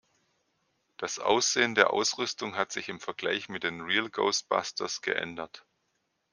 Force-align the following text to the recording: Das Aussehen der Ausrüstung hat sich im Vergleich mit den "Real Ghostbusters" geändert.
Das 0.97 1.19
Aussehen 1.19 1.75
der 1.75 1.93
Ausrüstung 1.93 2.55
hat 2.55 2.71
sich 2.71 2.89
im 2.89 2.99
Vergleich 2.99 3.49
mit 3.49 3.61
den 3.61 3.81
"Real 3.81 4.09
Ghostbusters" 4.09 5.03
geändert. 5.03 5.63